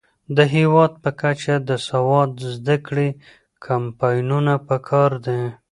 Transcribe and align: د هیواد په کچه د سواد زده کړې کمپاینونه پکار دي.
د 0.37 0.39
هیواد 0.55 0.91
په 1.03 1.09
کچه 1.21 1.55
د 1.69 1.71
سواد 1.87 2.31
زده 2.55 2.75
کړې 2.87 3.09
کمپاینونه 3.65 4.53
پکار 4.69 5.11
دي. 5.25 5.43